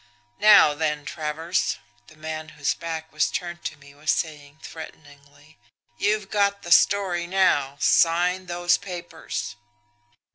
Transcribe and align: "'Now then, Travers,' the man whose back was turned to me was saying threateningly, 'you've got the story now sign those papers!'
"'Now 0.39 0.73
then, 0.73 1.05
Travers,' 1.05 1.77
the 2.07 2.15
man 2.15 2.49
whose 2.57 2.73
back 2.73 3.13
was 3.13 3.29
turned 3.29 3.63
to 3.65 3.77
me 3.77 3.93
was 3.93 4.09
saying 4.09 4.57
threateningly, 4.63 5.59
'you've 5.99 6.31
got 6.31 6.63
the 6.63 6.71
story 6.71 7.27
now 7.27 7.77
sign 7.79 8.47
those 8.47 8.77
papers!' 8.77 9.55